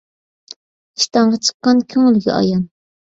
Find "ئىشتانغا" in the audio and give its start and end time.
0.99-1.39